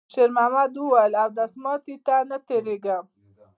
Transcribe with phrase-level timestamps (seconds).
[0.13, 3.05] شېرمحمد وویل: «اودس ماتی ته تېرېږم.»